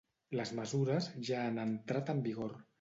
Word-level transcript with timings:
Les 0.39 0.53
mesures 0.59 1.11
ja 1.29 1.45
han 1.45 1.63
entrat 1.67 2.13
en 2.17 2.27
vigor. 2.33 2.61